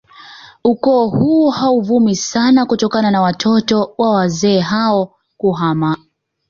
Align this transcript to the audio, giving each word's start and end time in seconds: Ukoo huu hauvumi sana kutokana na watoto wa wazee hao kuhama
Ukoo 0.63 1.07
huu 1.07 1.49
hauvumi 1.49 2.15
sana 2.15 2.65
kutokana 2.65 3.11
na 3.11 3.21
watoto 3.21 3.93
wa 3.97 4.09
wazee 4.11 4.59
hao 4.59 5.15
kuhama 5.37 5.97